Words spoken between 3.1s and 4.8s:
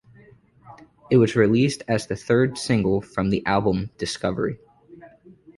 the album "Discovery".